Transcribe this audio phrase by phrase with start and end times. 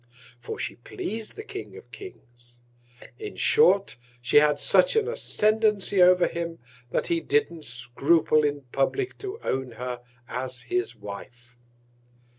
[0.39, 2.57] For she pleas'd the King of Kings:
[3.19, 6.57] In short, she had such an Ascendancy over him,
[6.89, 11.55] that he didn't scruple in publick to own her as his Wife.